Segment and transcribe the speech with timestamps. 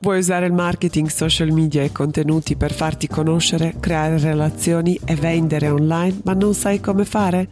[0.00, 5.68] Vuoi usare il marketing, social media e contenuti per farti conoscere, creare relazioni e vendere
[5.68, 7.48] online, ma non sai come fare?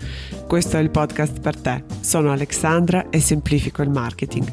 [0.47, 1.83] Questo è il podcast per te.
[1.99, 4.47] Sono Alexandra e semplifico il marketing.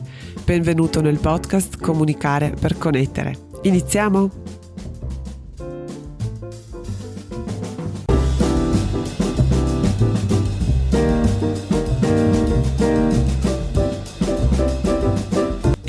[0.44, 3.38] Benvenuto nel podcast Comunicare per connettere.
[3.62, 4.63] Iniziamo?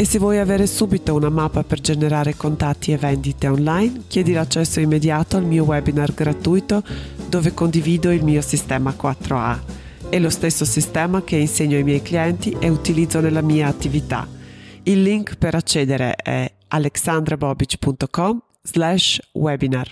[0.04, 4.78] E se vuoi avere subito una mappa per generare contatti e vendite online, chiedi l'accesso
[4.78, 6.82] immediato al mio webinar gratuito
[7.26, 9.58] dove condivido il mio sistema 4A.
[10.10, 14.28] È lo stesso sistema che insegno ai miei clienti e utilizzo nella mia attività.
[14.82, 19.90] Il link per accedere è alexandrabobic.com slash webinar.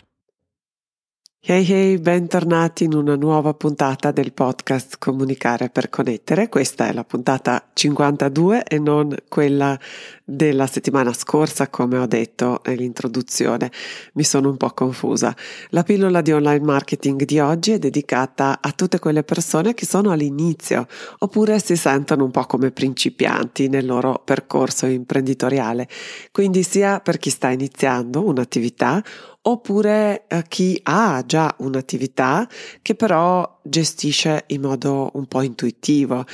[1.45, 6.48] Hey hey, bentornati in una nuova puntata del podcast Comunicare per connettere.
[6.48, 9.77] Questa è la puntata 52 e non quella
[10.23, 13.73] della settimana scorsa, come ho detto nell'introduzione.
[14.12, 15.34] Mi sono un po' confusa.
[15.70, 20.12] La pillola di online marketing di oggi è dedicata a tutte quelle persone che sono
[20.12, 20.86] all'inizio
[21.19, 25.89] oppure si sentono un po' come principianti nel loro percorso imprenditoriale.
[26.30, 29.02] Quindi sia per chi sta iniziando un'attività
[29.43, 32.48] oppure eh, chi ha già un'attività
[32.81, 36.24] che però gestisce in modo un po' intuitivo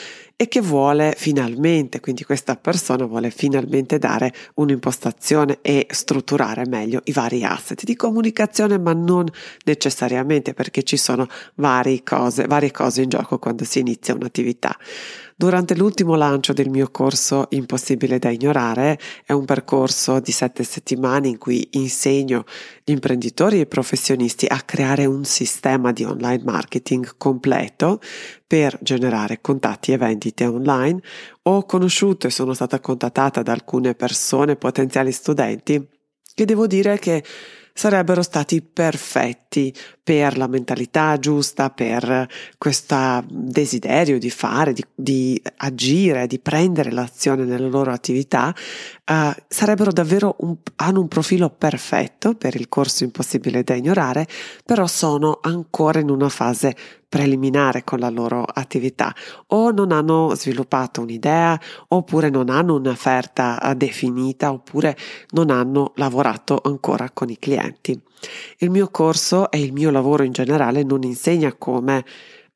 [0.41, 7.13] e che vuole finalmente, quindi questa persona vuole finalmente dare un'impostazione e strutturare meglio i
[7.13, 9.27] vari asset di comunicazione, ma non
[9.65, 14.77] necessariamente perché ci sono varie cose, varie cose in gioco quando si inizia un'attività.
[15.41, 21.29] Durante l'ultimo lancio del mio corso Impossibile da ignorare, è un percorso di sette settimane
[21.29, 22.45] in cui insegno
[22.83, 28.01] gli imprenditori e i professionisti a creare un sistema di online marketing completo
[28.47, 31.01] per generare contatti e vendite online.
[31.43, 35.87] Ho conosciuto e sono stata contattata da alcune persone, potenziali studenti,
[36.35, 37.23] che devo dire che
[37.79, 42.27] sarebbero stati perfetti per la mentalità giusta, per
[42.59, 48.53] questo desiderio di fare, di, di, agire, di prendere l'azione nella loro attività,
[49.09, 54.27] uh, sarebbero davvero un, hanno un profilo perfetto per il corso impossibile da ignorare,
[54.65, 56.77] però sono ancora in una fase
[57.09, 59.15] preliminare con la loro attività
[59.49, 61.59] o non hanno sviluppato un'idea
[61.89, 64.97] oppure non hanno un'offerta eh, definita oppure
[65.31, 67.99] non hanno lavorato ancora con i clienti.
[68.59, 72.05] Il mio corso e il mio lavoro in generale non insegna come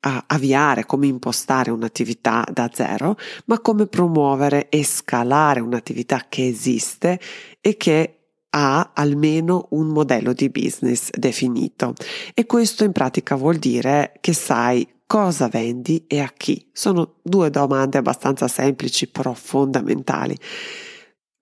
[0.03, 7.19] uh, avviare, come impostare un'attività da zero, ma come promuovere e scalare un'attività che esiste
[7.61, 8.17] e che
[8.55, 11.95] ha almeno un modello di business definito
[12.35, 16.69] e questo in pratica vuol dire che sai cosa vendi e a chi.
[16.71, 20.37] Sono due domande abbastanza semplici però fondamentali.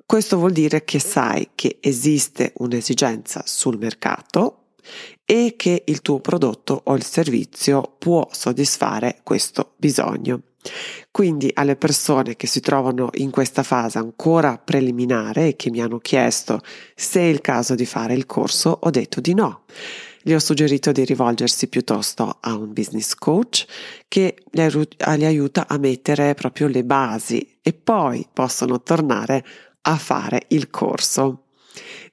[0.05, 4.60] Questo vuol dire che sai che esiste un'esigenza sul mercato
[5.25, 10.41] e che il tuo prodotto o il servizio può soddisfare questo bisogno.
[11.09, 15.97] Quindi alle persone che si trovano in questa fase ancora preliminare e che mi hanno
[15.97, 16.61] chiesto
[16.95, 19.63] se è il caso di fare il corso, ho detto di no.
[20.23, 23.65] Gli ho suggerito di rivolgersi piuttosto a un business coach
[24.07, 29.43] che li aiuta a mettere proprio le basi e poi possono tornare
[29.81, 31.45] a fare il corso.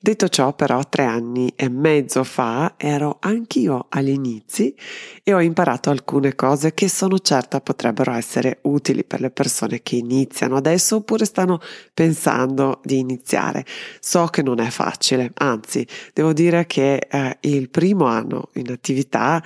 [0.00, 4.74] Detto ciò, però, tre anni e mezzo fa ero anch'io agli inizi
[5.22, 9.96] e ho imparato alcune cose che sono certa potrebbero essere utili per le persone che
[9.96, 11.60] iniziano adesso oppure stanno
[11.92, 13.64] pensando di iniziare.
[14.00, 19.42] So che non è facile, anzi, devo dire che eh, il primo anno in attività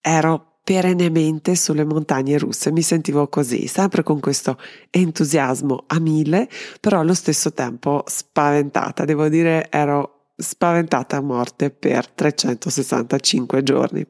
[0.00, 4.58] ero perennemente sulle montagne russe, mi sentivo così, sempre con questo
[4.90, 6.48] entusiasmo a mille,
[6.80, 14.06] però allo stesso tempo spaventata, devo dire ero spaventata a morte per 365 giorni.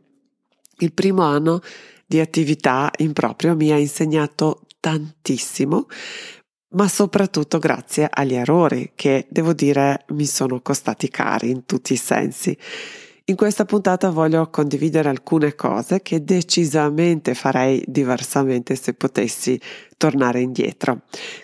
[0.79, 1.61] Il primo anno
[2.07, 5.87] di attività in proprio mi ha insegnato tantissimo,
[6.71, 11.99] ma soprattutto grazie agli errori che devo dire mi sono costati cari in tutti i
[11.99, 12.57] sensi.
[13.33, 19.59] In questa puntata voglio condividere alcune cose che decisamente farei diversamente se potessi
[20.03, 21.03] tornare indietro.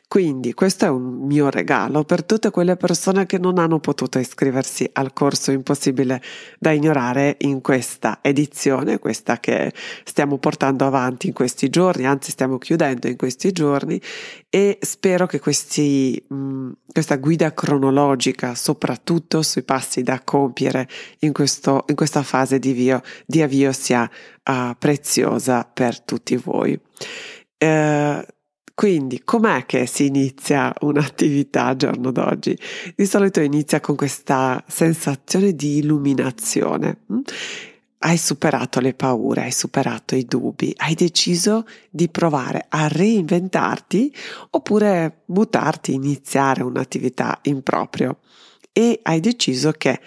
[0.09, 4.89] Quindi questo è un mio regalo per tutte quelle persone che non hanno potuto iscriversi
[4.95, 6.21] al corso impossibile
[6.59, 9.73] da ignorare in questa edizione, questa che
[10.03, 14.01] stiamo portando avanti in questi giorni, anzi stiamo chiudendo in questi giorni
[14.51, 20.89] e spero che questi, mh, mm, questa guida cronologica, soprattutto sui passi da compiere
[21.21, 24.11] in, questo, in questa fase di, vio, di avvio, sia
[24.47, 26.77] uh, preziosa per tutti voi.
[27.61, 28.25] Uh,
[28.79, 32.57] Quindi, com'è che si inizia un'attività al giorno d'oggi?
[32.95, 36.99] Di solito inizia con questa sensazione di illuminazione.
[37.13, 37.19] Mm?
[37.99, 44.15] Hai superato le paure, hai superato i dubbi, hai deciso di provare a reinventarti
[44.51, 48.19] oppure buttarti, iniziare un'attività in proprio
[48.71, 50.01] e hai deciso che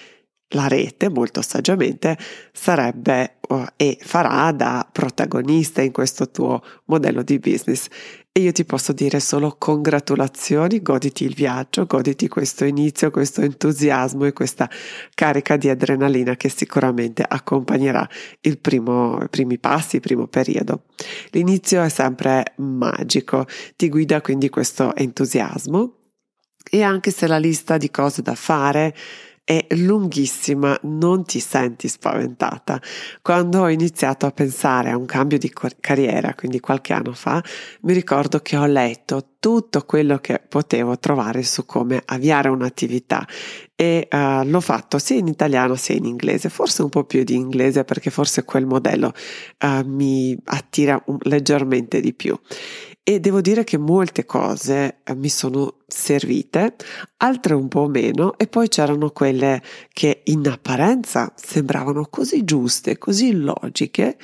[0.51, 2.17] la rete molto saggiamente
[2.51, 7.87] sarebbe uh, e farà da protagonista in questo tuo modello di business.
[8.33, 14.23] E io ti posso dire solo congratulazioni, goditi il viaggio, goditi questo inizio, questo entusiasmo
[14.23, 14.69] e questa
[15.13, 18.07] carica di adrenalina che sicuramente accompagnerà
[18.61, 20.83] primo, i primi passi, il primo periodo.
[21.31, 23.45] L'inizio è sempre magico,
[23.75, 25.97] ti guida quindi questo entusiasmo
[26.69, 28.95] e anche se la lista di cose da fare
[29.51, 32.81] è lunghissima, non ti senti spaventata.
[33.21, 35.51] Quando ho iniziato a pensare a un cambio di
[35.81, 37.43] carriera, quindi qualche anno fa,
[37.81, 43.27] mi ricordo che ho letto tutto quello che potevo trovare su come avviare un'attività
[43.75, 47.35] e uh, l'ho fatto sia in italiano sia in inglese, forse un po' più di
[47.35, 49.11] inglese perché forse quel modello
[49.63, 52.39] uh, mi attira un, leggermente di più
[53.03, 56.75] e devo dire che molte cose eh, mi sono servite,
[57.17, 59.61] altre un po' meno e poi c'erano quelle
[59.91, 64.17] che in apparenza sembravano così giuste, così logiche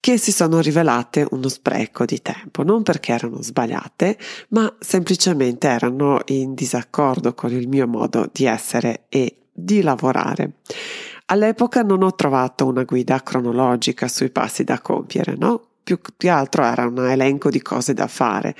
[0.00, 4.16] che si sono rivelate uno spreco di tempo, non perché erano sbagliate,
[4.50, 10.58] ma semplicemente erano in disaccordo con il mio modo di essere e di lavorare.
[11.26, 15.65] All'epoca non ho trovato una guida cronologica sui passi da compiere, no?
[15.86, 18.56] Più che altro era un elenco di cose da fare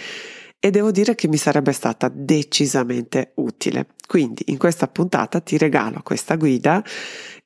[0.61, 3.89] e devo dire che mi sarebbe stata decisamente utile.
[4.07, 6.85] Quindi in questa puntata ti regalo questa guida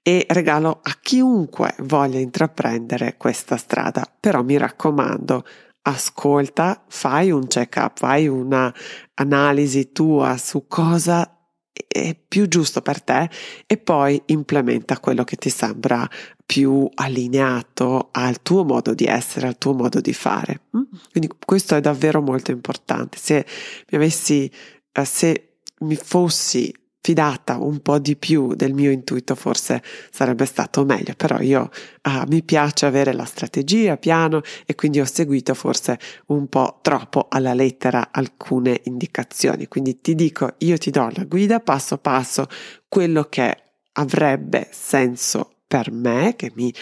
[0.03, 4.07] e regalo a chiunque voglia intraprendere questa strada.
[4.21, 5.47] Però mi raccomando,
[5.81, 8.73] ascolta, fai un check up, fai una
[9.15, 11.40] analisi tua su cosa
[11.87, 13.29] è più giusto per te
[13.67, 16.09] e poi implementa quello che ti sembra
[16.45, 20.63] più allineato al tuo modo di essere, al tuo modo di fare.
[20.77, 20.83] Mm?
[21.11, 23.19] Quindi questo è davvero molto importante.
[23.19, 23.47] Se
[23.91, 24.51] mi avessi,
[24.93, 25.51] eh, se
[25.81, 31.41] mi fossi fidata un po' di più del mio intuito forse sarebbe stato meglio, però
[31.41, 31.71] io
[32.03, 37.27] uh, mi piace avere la strategia piano e quindi ho seguito forse un po' troppo
[37.31, 39.67] alla lettera alcune indicazioni.
[39.67, 42.47] Quindi ti dico, io ti do la guida passo passo,
[42.87, 43.57] quello che
[43.93, 46.75] avrebbe senso per me, che mi,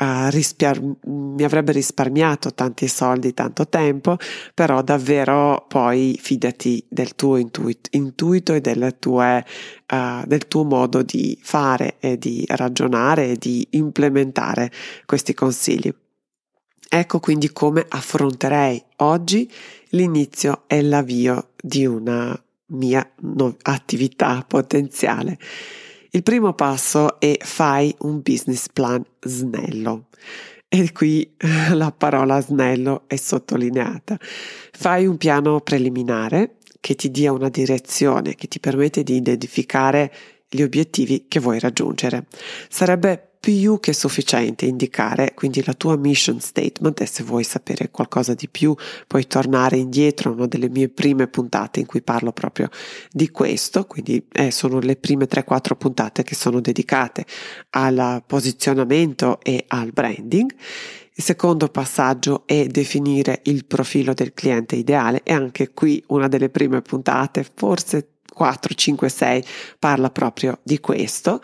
[0.00, 4.16] uh, rispiar- mi, avrebbe risparmiato tanti soldi, tanto tempo,
[4.52, 9.44] però davvero poi fidati del tuo intuito, intuito e tue,
[9.92, 14.72] uh, del tuo modo di fare e di ragionare e di implementare
[15.06, 15.94] questi consigli.
[16.88, 19.48] Ecco quindi come affronterei oggi
[19.90, 22.36] l'inizio e l'avvio di una
[22.72, 25.38] mia no- attività potenziale.
[26.14, 30.08] Il primo passo è fai un business plan snello.
[30.68, 31.34] E qui
[31.72, 34.18] la parola snello è sottolineata.
[34.72, 40.12] Fai un piano preliminare che ti dia una direzione, che ti permette di identificare
[40.50, 42.26] gli obiettivi che vuoi raggiungere.
[42.68, 48.34] Sarebbe più che sufficiente indicare quindi la tua mission statement e se vuoi sapere qualcosa
[48.34, 48.72] di più
[49.08, 52.68] puoi tornare indietro a una delle mie prime puntate in cui parlo proprio
[53.10, 57.26] di questo, quindi eh, sono le prime 3-4 puntate che sono dedicate
[57.70, 60.54] al posizionamento e al branding.
[61.14, 66.48] Il secondo passaggio è definire il profilo del cliente ideale e anche qui una delle
[66.48, 69.44] prime puntate, forse 4, 5, 6
[69.80, 71.40] parla proprio di questo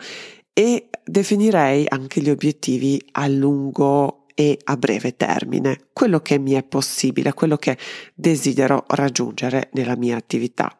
[0.59, 6.63] e definirei anche gli obiettivi a lungo e a breve termine, quello che mi è
[6.63, 7.77] possibile, quello che
[8.13, 10.77] desidero raggiungere nella mia attività.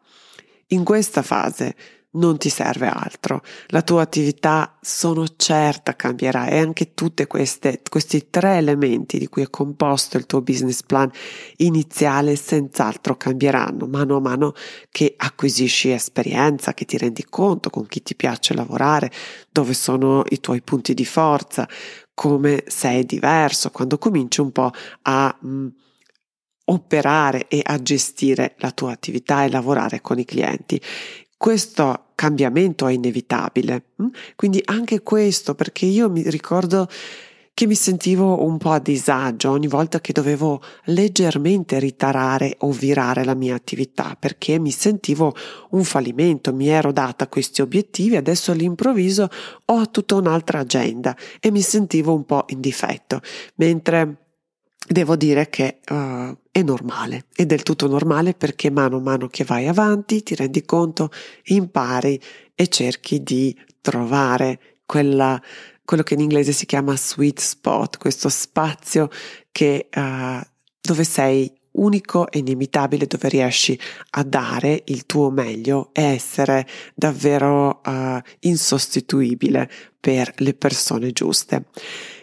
[0.68, 1.74] In questa fase
[2.12, 3.42] non ti serve altro.
[3.68, 6.48] La tua attività sono certa cambierà.
[6.48, 11.10] E anche tutti questi tre elementi di cui è composto il tuo business plan
[11.56, 13.86] iniziale senz'altro cambieranno.
[13.86, 14.54] Mano a mano
[14.90, 19.10] che acquisisci esperienza, che ti rendi conto con chi ti piace lavorare,
[19.50, 21.68] dove sono i tuoi punti di forza,
[22.12, 24.70] come sei diverso, quando cominci un po'
[25.02, 25.66] a mh, mm,
[26.66, 30.80] operare e a gestire la tua attività e lavorare con i clienti
[31.40, 33.84] questo cambiamento è inevitabile.
[34.02, 34.08] Mm?
[34.36, 36.86] Quindi anche questo, perché io mi ricordo
[37.54, 43.24] che mi sentivo un po' a disagio ogni volta che dovevo leggermente ritarare o virare
[43.24, 45.34] la mia attività, perché mi sentivo
[45.70, 49.30] un fallimento, mi ero data questi obiettivi, adesso all'improvviso
[49.64, 53.22] ho tutta un'altra agenda e mi sentivo un po' in difetto,
[53.54, 54.29] mentre
[54.86, 59.44] devo dire che uh, è normale, è del tutto normale perché mano a mano che
[59.44, 61.10] vai avanti ti rendi conto,
[61.44, 62.20] impari
[62.54, 65.40] e cerchi di trovare quella,
[65.84, 69.08] quello che in inglese si chiama sweet spot, questo spazio
[69.52, 70.40] che, uh,
[70.80, 73.78] dove sei unico e inimitabile, dove riesci
[74.10, 79.70] a dare il tuo meglio e essere davvero uh, insostituibile
[80.00, 81.66] per le persone giuste.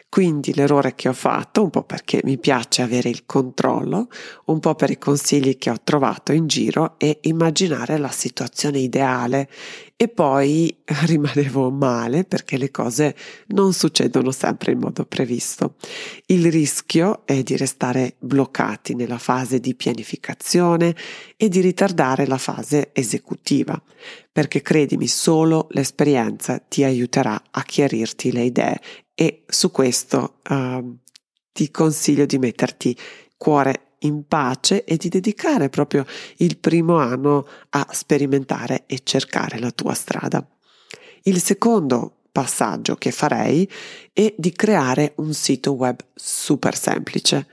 [0.10, 4.08] Quindi l'errore che ho fatto, un po' perché mi piace avere il controllo,
[4.46, 9.50] un po' per i consigli che ho trovato in giro, è immaginare la situazione ideale
[9.98, 13.16] e poi rimanevo male perché le cose
[13.48, 15.76] non succedono sempre in modo previsto.
[16.28, 20.96] Il rischio è di restare bloccati nella fase di pianificazione
[21.36, 23.80] e di ritardare la fase esecutiva,
[24.32, 28.80] perché credimi, solo l'esperienza ti aiuterà a chiarirti le idee
[29.20, 30.96] e su questo uh,
[31.52, 32.96] ti consiglio di metterti
[33.36, 36.06] cuore in pace e di dedicare proprio
[36.38, 40.48] il primo anno a sperimentare e cercare la tua strada.
[41.24, 43.68] Il secondo passaggio che farei
[44.14, 47.48] è di creare un sito web super semplice.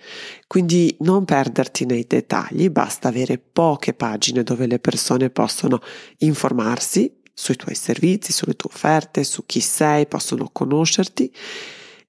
[0.47, 5.81] Quindi non perderti nei dettagli, basta avere poche pagine dove le persone possono
[6.19, 11.31] informarsi sui tuoi servizi, sulle tue offerte, su chi sei, possono conoscerti.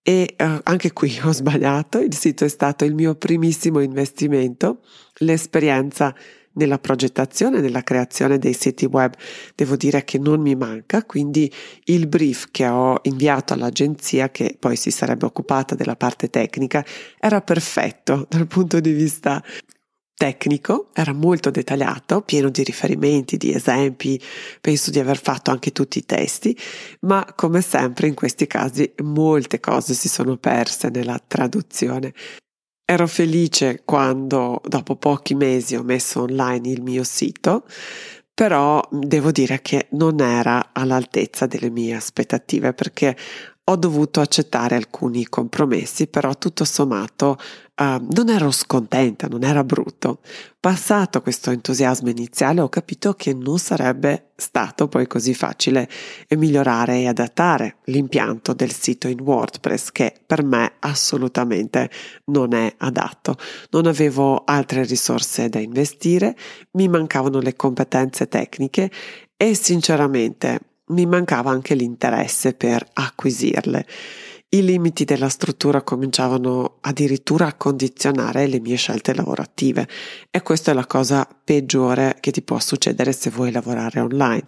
[0.04, 4.82] E uh, anche qui ho sbagliato, il sito è stato il mio primissimo investimento,
[5.16, 6.14] l'esperienza
[6.56, 9.14] nella progettazione, nella creazione dei siti web,
[9.56, 11.52] devo dire che non mi manca, quindi
[11.86, 16.86] il brief che ho inviato all'agenzia, che poi si sarebbe occupata della parte tecnica,
[17.20, 19.44] era perfetto dal punto di vista
[20.16, 24.22] tecnico, era molto dettagliato, pieno di riferimenti, di esempi,
[24.62, 26.58] penso di aver fatto anche tutti i testi,
[27.02, 32.14] ma come sempre in questi casi molte cose si sono perse nella traduzione.
[32.88, 37.66] Ero felice quando dopo pochi mesi ho messo online il mio sito,
[38.34, 43.16] però devo dire che non era all'altezza delle mie aspettative perché
[43.68, 47.38] ho dovuto accettare alcuni compromessi, però tutto sommato
[47.78, 50.20] uh, non ero scontenta, non era brutto.
[50.60, 55.88] Passato questo entusiasmo iniziale ho capito che non sarebbe stato poi così facile
[56.30, 61.90] migliorare e adattare l'impianto del sito in WordPress che per me assolutamente
[62.26, 63.38] non è adatto.
[63.72, 66.36] Non avevo altre risorse da investire,
[66.72, 68.90] mi mancavano le competenze tecniche
[69.38, 73.86] e sinceramente mi mancava anche l'interesse per acquisirle.
[74.50, 79.88] I limiti della struttura cominciavano addirittura a condizionare le mie scelte lavorative
[80.30, 84.44] e questa è la cosa peggiore che ti può succedere se vuoi lavorare online.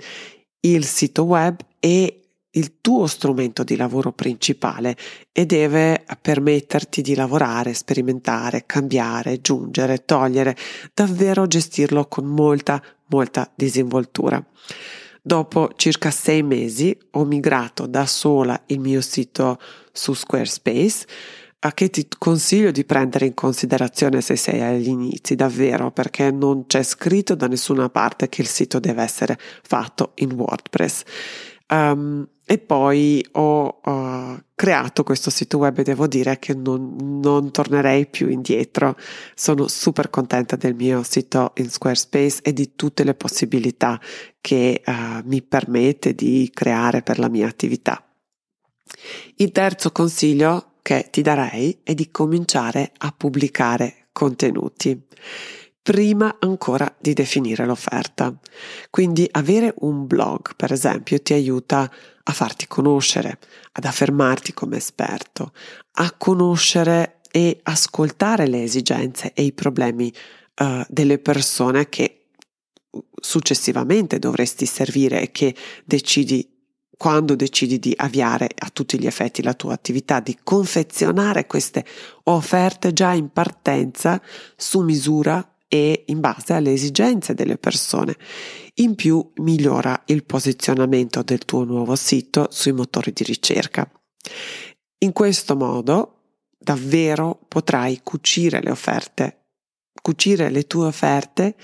[0.61, 2.13] Il sito web è
[2.51, 4.95] il tuo strumento di lavoro principale
[5.31, 10.55] e deve permetterti di lavorare, sperimentare, cambiare, giungere, togliere,
[10.93, 14.43] davvero gestirlo con molta, molta disinvoltura.
[15.27, 19.59] Dopo circa sei mesi ho migrato da sola il mio sito
[19.91, 21.05] su Squarespace,
[21.59, 26.65] a che ti consiglio di prendere in considerazione se sei agli inizi, davvero, perché non
[26.65, 31.01] c'è scritto da nessuna parte che il sito deve essere fatto in WordPress.
[31.73, 37.51] Um, e poi ho uh, creato questo sito web e devo dire che non, non,
[37.51, 38.95] tornerei più indietro.
[39.35, 43.99] Sono super contenta del mio sito in Squarespace e di tutte le possibilità
[44.39, 44.91] che uh,
[45.25, 48.01] mi permette di creare per la mia attività.
[49.35, 55.05] Il terzo consiglio che ti darei è di cominciare a pubblicare contenuti
[55.87, 58.37] prima ancora di definire l'offerta.
[58.89, 61.89] Quindi avere un blog, per esempio, ti aiuta
[62.23, 63.39] a farti conoscere,
[63.71, 65.53] ad affermarti come esperto,
[65.99, 70.11] a conoscere e ascoltare le esigenze e i problemi
[70.55, 72.31] uh, delle persone che
[73.21, 76.53] successivamente dovresti servire e che decidi
[76.97, 81.85] quando decidi di avviare a tutti gli effetti la tua attività, di confezionare queste
[82.23, 84.21] offerte già in partenza
[84.57, 88.15] su misura e in base alle esigenze delle persone.
[88.75, 93.89] In più migliora il posizionamento del tuo nuovo sito sui motori di ricerca.
[94.99, 96.13] In questo modo
[96.57, 99.45] davvero potrai cucire le offerte,
[100.01, 101.55] cucire le tue offerte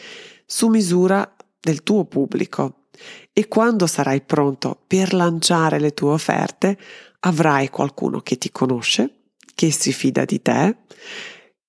[0.45, 2.88] su misura del tuo pubblico
[3.31, 6.77] e quando sarai pronto per lanciare le tue offerte
[7.22, 9.24] avrai qualcuno che ti conosce,
[9.55, 10.77] che si fida di te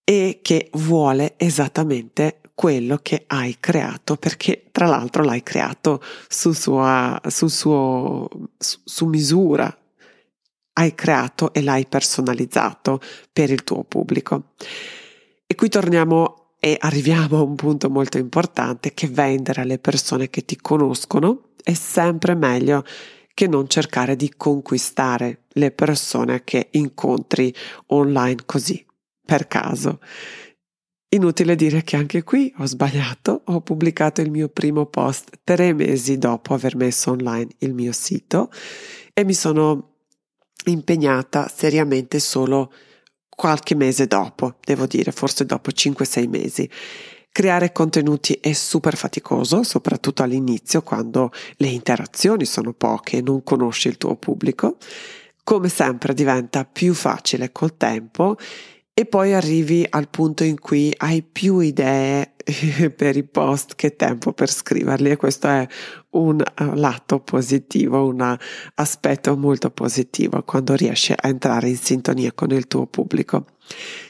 [0.04, 7.20] e che vuole esattamente quello che hai creato perché tra l'altro l'hai creato su sua
[7.26, 9.76] su suo su, su misura.
[10.76, 13.00] Hai creato e l'hai personalizzato
[13.32, 14.54] per il tuo pubblico.
[15.46, 20.44] E qui torniamo e arriviamo a un punto molto importante che vendere alle persone che
[20.44, 21.50] ti conoscono.
[21.62, 22.84] È sempre meglio
[23.34, 27.54] che non cercare di conquistare le persone che incontri
[27.88, 28.84] online così,
[29.24, 30.00] per caso.
[31.14, 36.18] Inutile dire che anche qui ho sbagliato, ho pubblicato il mio primo post tre mesi
[36.18, 38.50] dopo aver messo online il mio sito
[39.12, 39.92] e mi sono
[40.64, 42.72] impegnata seriamente solo
[43.28, 46.68] qualche mese dopo, devo dire, forse dopo 5-6 mesi.
[47.30, 53.88] Creare contenuti è super faticoso, soprattutto all'inizio quando le interazioni sono poche e non conosci
[53.88, 54.76] il tuo pubblico.
[55.42, 58.36] Come sempre diventa più facile col tempo
[58.96, 62.34] e poi arrivi al punto in cui hai più idee
[62.96, 65.66] per i post che tempo per scriverli e questo è
[66.10, 68.38] un uh, lato positivo, un
[68.74, 73.46] aspetto molto positivo quando riesci a entrare in sintonia con il tuo pubblico.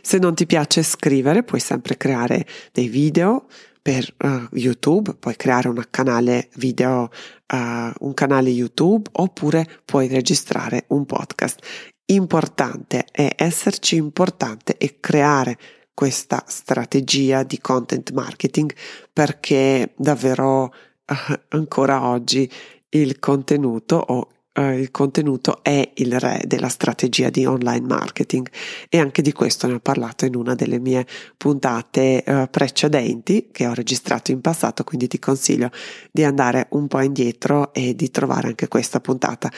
[0.03, 3.47] Se non ti piace scrivere puoi sempre creare dei video
[3.85, 7.11] per uh, YouTube, puoi creare un canale video,
[7.53, 11.61] uh, un canale YouTube oppure puoi registrare un podcast.
[12.07, 15.59] Importante è esserci importante e creare
[15.93, 18.75] questa strategia di content marketing
[19.12, 22.50] perché davvero uh, ancora oggi
[22.88, 28.49] il contenuto o uh, il contenuto è il re della strategia di online marketing
[28.88, 31.06] e anche di questo ne ho parlato in una delle mie
[31.37, 35.70] puntate uh, precedenti che ho registrato in passato quindi ti consiglio
[36.11, 39.50] di andare un po' indietro e di trovare anche questa puntata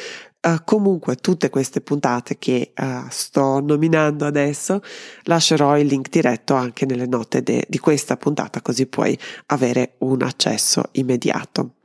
[0.46, 4.80] Uh, comunque tutte queste puntate che uh, sto nominando adesso
[5.24, 10.22] lascerò il link diretto anche nelle note de- di questa puntata così puoi avere un
[10.22, 11.75] accesso immediato.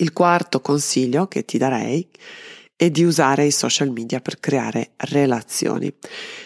[0.00, 2.08] Il quarto consiglio che ti darei
[2.74, 5.92] è di usare i social media per creare relazioni.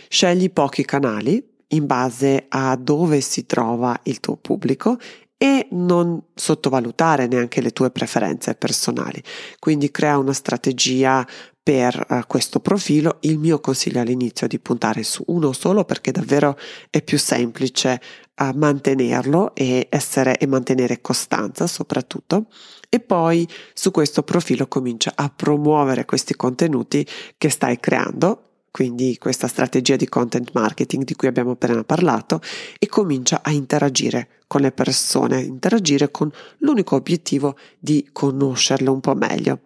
[0.08, 4.99] Scegli pochi canali in base a dove si trova il tuo pubblico
[5.37, 9.23] e non sottovalutare neanche le tue preferenze personali.
[9.61, 11.25] Quindi crea una strategia
[11.62, 13.18] per uh, questo profilo.
[13.20, 16.58] Il mio consiglio all'inizio è di puntare su uno solo perché davvero
[16.90, 18.00] è più semplice
[18.40, 22.47] uh, mantenerlo e essere e mantenere costanza soprattutto.
[22.95, 27.04] E poi su questo profilo comincia a promuovere questi contenuti
[27.37, 32.41] che stai creando quindi questa strategia di content marketing di cui abbiamo appena parlato,
[32.76, 36.28] e comincia a interagire con le persone, interagire con
[36.59, 39.61] l'unico obiettivo di conoscerle un po' meglio.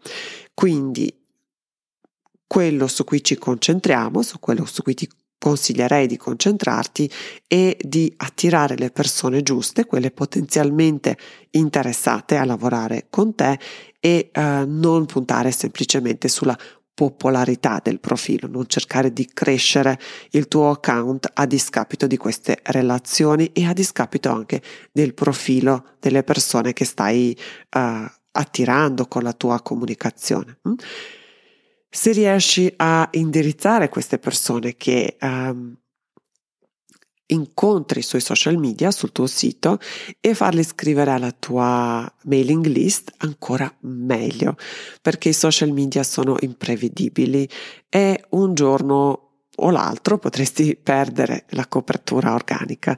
[0.52, 1.10] Quindi
[2.46, 7.10] quello su cui ci concentriamo, su quello su cui ti consiglierei di concentrarti
[7.46, 11.16] è di attirare le persone giuste, quelle potenzialmente
[11.50, 13.58] interessate a lavorare con te
[14.00, 16.58] e eh, non puntare semplicemente sulla
[16.98, 23.52] popolarità del profilo, non cercare di crescere il tuo account a discapito di queste relazioni
[23.52, 27.38] e a discapito anche del profilo delle persone che stai
[27.76, 30.58] uh, attirando con la tua comunicazione.
[30.68, 30.72] Mm?
[31.90, 35.74] Se riesci a indirizzare queste persone che um,
[37.28, 39.78] incontri sui social media, sul tuo sito
[40.20, 44.56] e farli iscrivere alla tua mailing list ancora meglio
[45.00, 47.48] perché i social media sono imprevedibili
[47.88, 49.22] e un giorno
[49.60, 52.96] o l'altro potresti perdere la copertura organica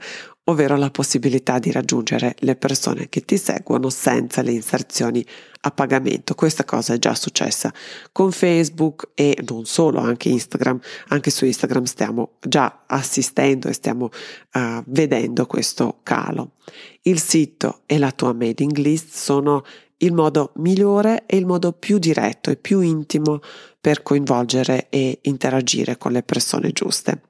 [0.51, 5.25] ovvero la possibilità di raggiungere le persone che ti seguono senza le inserzioni
[5.63, 6.35] a pagamento.
[6.35, 7.73] Questa cosa è già successa
[8.13, 10.79] con Facebook e non solo, anche Instagram.
[11.09, 14.11] Anche su Instagram stiamo già assistendo e stiamo
[14.55, 16.53] uh, vedendo questo calo.
[17.03, 19.65] Il sito e la tua mailing list sono
[20.03, 23.41] il modo migliore e il modo più diretto e più intimo
[23.81, 27.23] per coinvolgere e interagire con le persone giuste.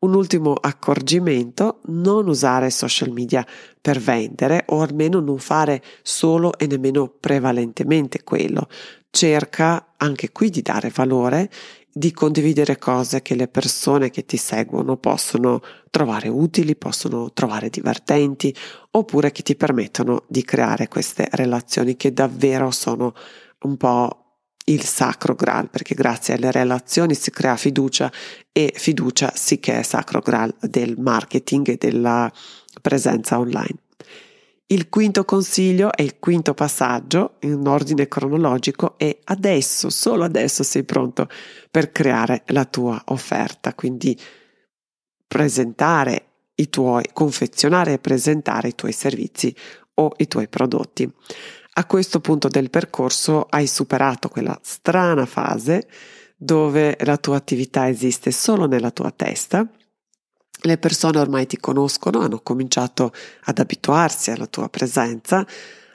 [0.00, 3.46] Un ultimo accorgimento, non usare social media
[3.80, 8.68] per vendere o almeno non fare solo e nemmeno prevalentemente quello.
[9.10, 11.50] Cerca anche qui di dare valore,
[11.96, 18.54] di condividere cose che le persone che ti seguono possono trovare utili, possono trovare divertenti
[18.90, 23.14] oppure che ti permettono di creare queste relazioni che davvero sono
[23.60, 24.23] un po'
[24.64, 28.10] il sacro graal, perché grazie alle relazioni si crea fiducia
[28.52, 32.32] e fiducia sì che è sacro graal del marketing e della
[32.80, 33.82] presenza online.
[34.66, 40.84] Il quinto consiglio e il quinto passaggio in ordine cronologico è adesso, solo adesso sei
[40.84, 41.28] pronto
[41.70, 44.18] per creare la tua offerta, quindi
[45.26, 49.54] presentare i tuoi, confezionare e presentare i tuoi servizi
[49.94, 51.12] o i tuoi prodotti.
[51.76, 55.88] A questo punto del percorso hai superato quella strana fase
[56.36, 59.68] dove la tua attività esiste solo nella tua testa
[60.66, 63.12] Le persone ormai ti conoscono, hanno cominciato
[63.44, 65.46] ad abituarsi alla tua presenza,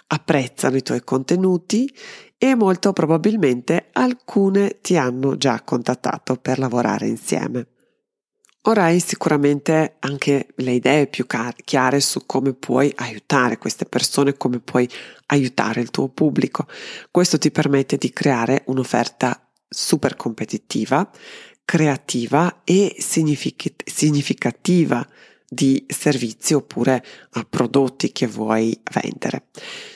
[0.08, 1.92] apprezzano i tuoi contenuti
[2.38, 7.68] e molto probabilmente alcune ti hanno già contattato per lavorare insieme.
[8.64, 14.60] Ora hai sicuramente anche le idee più chiare su come puoi aiutare queste persone, come
[14.60, 14.88] puoi
[15.28, 16.68] aiutare il tuo pubblico.
[17.10, 21.10] Questo ti permette di creare un'offerta super competitiva,
[21.64, 25.08] creativa e significativa
[25.48, 29.46] di servizi oppure a prodotti che vuoi vendere.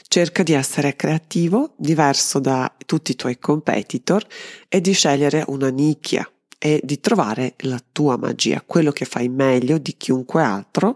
[0.07, 4.25] Cerca di essere creativo, diverso da tutti i tuoi competitor
[4.69, 6.25] e di scegliere una nicchia
[6.65, 10.95] e di trovare la tua magia, quello che fai meglio di chiunque altro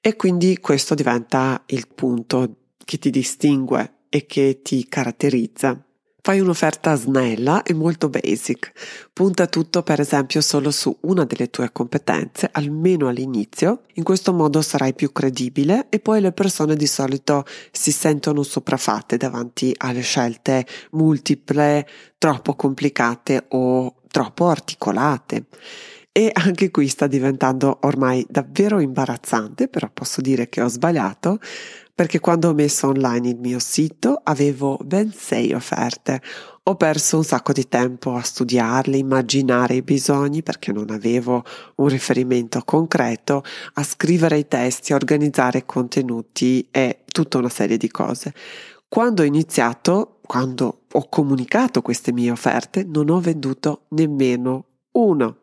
[0.00, 5.78] e quindi questo diventa il punto che ti distingue e che ti caratterizza.
[6.24, 8.72] Fai un'offerta snella e molto basic.
[9.12, 13.82] Punta tutto per esempio solo su una delle tue competenze, almeno all'inizio.
[13.94, 19.18] In questo modo sarai più credibile e poi le persone di solito si sentono sopraffatte
[19.18, 25.46] davanti alle scelte multiple, troppo complicate o troppo articolate.
[26.12, 31.40] E anche qui sta diventando ormai davvero imbarazzante, però posso dire che ho sbagliato,
[31.94, 36.20] perché quando ho messo online il mio sito avevo ben sei offerte.
[36.64, 41.42] Ho perso un sacco di tempo a studiarle, immaginare i bisogni perché non avevo
[41.76, 43.42] un riferimento concreto,
[43.74, 48.34] a scrivere i testi, a organizzare contenuti e tutta una serie di cose.
[48.86, 55.38] Quando ho iniziato, quando ho comunicato queste mie offerte, non ho venduto nemmeno uno.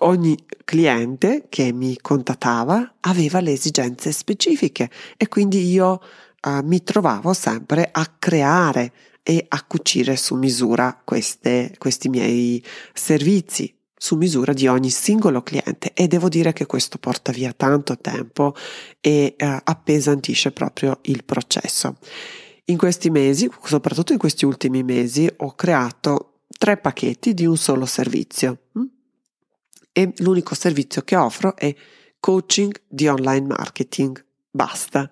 [0.00, 6.00] Ogni cliente che mi contattava aveva le esigenze specifiche e quindi io
[6.42, 13.72] uh, mi trovavo sempre a creare e a cucire su misura queste, questi miei servizi
[14.02, 18.52] su misura di ogni singolo cliente e devo dire che questo porta via tanto tempo
[19.00, 21.98] e eh, appesantisce proprio il processo.
[22.66, 27.86] In questi mesi, soprattutto in questi ultimi mesi, ho creato tre pacchetti di un solo
[27.86, 28.82] servizio hm?
[29.92, 31.74] e l'unico servizio che offro è
[32.20, 35.10] coaching di online marketing basta.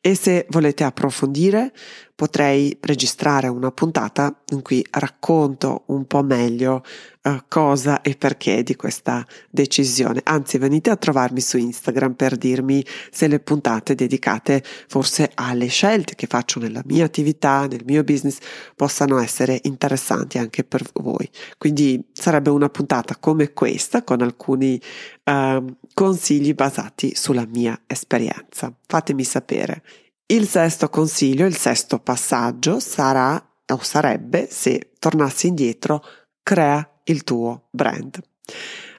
[0.00, 1.72] E se volete approfondire,
[2.20, 6.84] potrei registrare una puntata in cui racconto un po' meglio
[7.22, 10.20] uh, cosa e perché di questa decisione.
[10.24, 16.14] Anzi, venite a trovarmi su Instagram per dirmi se le puntate dedicate forse alle scelte
[16.14, 18.36] che faccio nella mia attività, nel mio business,
[18.76, 21.26] possano essere interessanti anche per voi.
[21.56, 24.78] Quindi sarebbe una puntata come questa con alcuni
[25.24, 28.70] uh, consigli basati sulla mia esperienza.
[28.86, 29.82] Fatemi sapere.
[30.30, 33.34] Il sesto consiglio, il sesto passaggio sarà
[33.66, 36.04] o sarebbe, se tornassi indietro,
[36.44, 38.16] crea il tuo brand.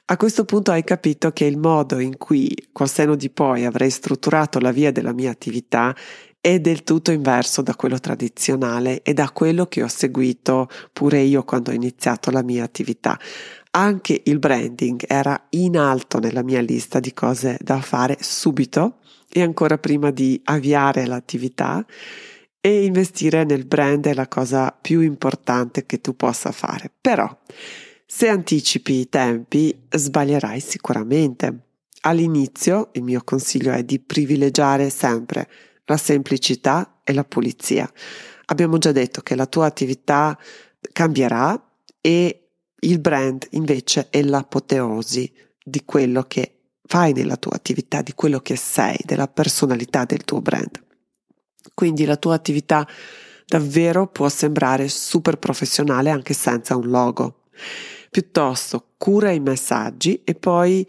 [0.04, 3.88] A questo punto hai capito che il modo in cui col seno di poi avrei
[3.88, 5.96] strutturato la via della mia attività
[6.38, 11.44] è del tutto inverso da quello tradizionale e da quello che ho seguito pure io
[11.44, 13.18] quando ho iniziato la mia attività.
[13.70, 18.98] Anche il branding era in alto nella mia lista di cose da fare subito
[19.32, 21.84] e ancora prima di avviare l'attività
[22.60, 26.90] e investire nel brand è la cosa più importante che tu possa fare.
[27.00, 27.28] Però
[28.14, 31.70] se anticipi i tempi sbaglierai sicuramente.
[32.02, 35.48] All'inizio il mio consiglio è di privilegiare sempre
[35.86, 37.90] la semplicità e la pulizia.
[38.46, 40.38] Abbiamo già detto che la tua attività
[40.92, 41.58] cambierà
[42.00, 42.48] e
[42.80, 45.32] il brand invece è l'apoteosi
[45.64, 46.61] di quello che
[46.92, 50.78] fai nella tua attività, di quello che sei, della personalità del tuo brand.
[51.72, 52.86] Quindi la tua attività
[53.46, 57.44] davvero può sembrare super professionale anche senza un logo.
[58.10, 60.86] Piuttosto cura i messaggi e poi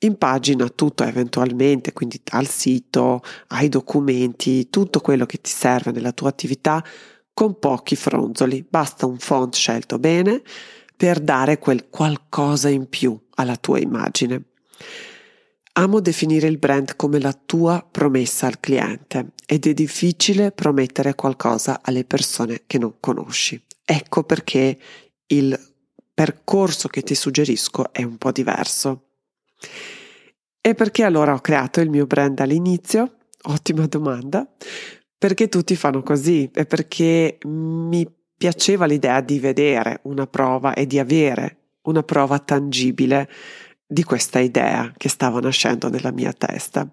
[0.00, 6.28] impagina tutto eventualmente, quindi al sito, ai documenti, tutto quello che ti serve nella tua
[6.28, 6.84] attività
[7.32, 8.66] con pochi fronzoli.
[8.68, 10.42] Basta un font scelto bene
[10.94, 14.42] per dare quel qualcosa in più alla tua immagine.
[15.78, 21.82] Amo definire il brand come la tua promessa al cliente ed è difficile promettere qualcosa
[21.84, 23.62] alle persone che non conosci.
[23.84, 24.76] Ecco perché
[25.26, 25.56] il
[26.12, 29.10] percorso che ti suggerisco è un po' diverso.
[30.60, 33.18] E perché allora ho creato il mio brand all'inizio?
[33.42, 34.52] Ottima domanda.
[35.16, 38.04] Perché tutti fanno così e perché mi
[38.36, 43.28] piaceva l'idea di vedere una prova e di avere una prova tangibile
[43.90, 46.86] di questa idea che stava nascendo nella mia testa.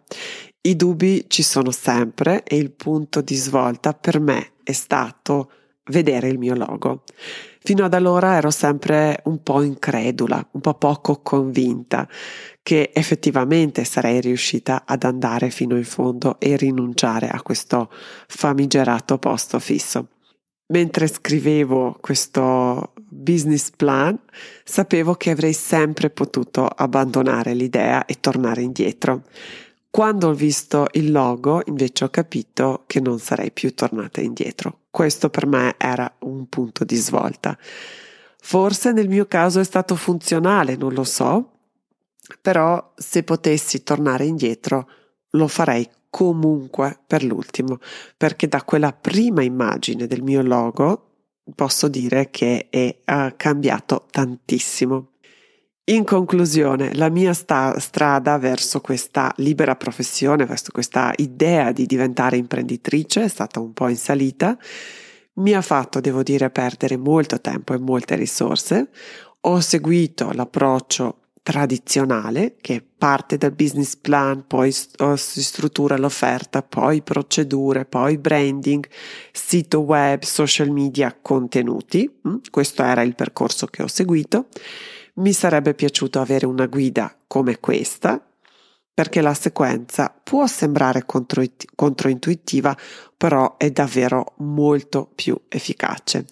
[0.62, 5.52] I dubbi ci sono sempre e il punto di svolta per me è stato
[5.92, 7.04] vedere il mio logo.
[7.60, 12.08] Fino ad allora ero sempre un po' incredula, un po' poco convinta
[12.64, 17.92] che effettivamente sarei riuscita ad andare fino in fondo e rinunciare a questo
[18.28, 20.10] famigerato posto fisso.
[20.68, 24.20] Mentre scrivevo questo business plan,
[24.64, 29.24] sapevo che avrei sempre potuto abbandonare l'idea e tornare indietro.
[29.90, 34.82] Quando ho visto il logo, invece, ho capito che non sarei più tornata indietro.
[34.92, 37.58] Questo per me era un punto di svolta.
[38.42, 41.52] Forse nel mio caso è stato funzionale, non lo so,
[42.42, 44.90] però se potessi tornare indietro
[45.32, 47.80] lo farei comunque per l'ultimo,
[48.18, 51.15] perché da quella prima immagine del mio logo
[51.54, 55.12] posso dire che è uh, cambiato tantissimo.
[55.88, 62.38] In conclusione, la mia sta- strada verso questa libera professione, verso questa idea di diventare
[62.38, 64.58] imprenditrice è stata un po' in salita.
[65.34, 68.90] Mi ha fatto, devo dire, perdere molto tempo e molte risorse.
[69.42, 77.86] Ho seguito l'approccio tradizionale che parte dal business plan, poi si struttura l'offerta, poi procedure,
[77.86, 78.84] poi branding,
[79.32, 82.12] sito web, social media, contenuti.
[82.28, 84.48] Mm, questo era il percorso che ho seguito
[85.16, 88.22] mi sarebbe piaciuto avere una guida come questa,
[88.94, 92.76] perché la sequenza può sembrare controintuitiva,
[93.16, 96.26] però è davvero molto più efficace.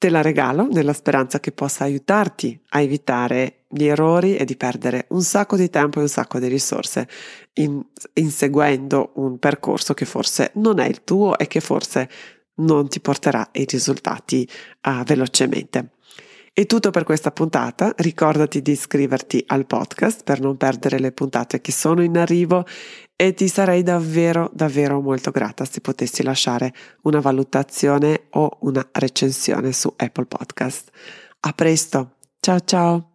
[0.00, 5.04] Te la regalo nella speranza che possa aiutarti a evitare gli errori e di perdere
[5.10, 7.06] un sacco di tempo e un sacco di risorse
[7.56, 7.84] in,
[8.14, 12.08] inseguendo un percorso che forse non è il tuo e che forse
[12.60, 14.48] non ti porterà i risultati
[14.86, 15.90] uh, velocemente.
[16.50, 21.60] È tutto per questa puntata, ricordati di iscriverti al podcast per non perdere le puntate
[21.60, 22.64] che sono in arrivo
[23.20, 29.72] e ti sarei davvero davvero molto grata se potessi lasciare una valutazione o una recensione
[29.72, 30.90] su Apple Podcast.
[31.40, 33.09] A presto, ciao ciao!